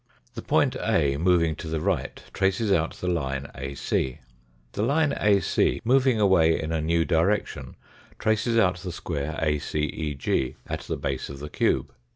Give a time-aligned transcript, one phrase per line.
[0.33, 4.17] The point A, moving to the right, traces out the line AC.
[4.71, 7.75] The line AC, moving away in a new direction,
[8.17, 11.93] traces out the square ACEG at the base of the cube.